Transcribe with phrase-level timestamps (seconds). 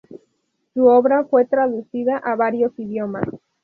[0.73, 3.27] Su obra fue traducida a varios idiomas.